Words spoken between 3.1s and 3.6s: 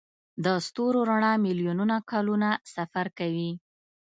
کوي.